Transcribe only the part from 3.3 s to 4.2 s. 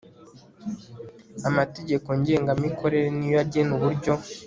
yo agena uburyo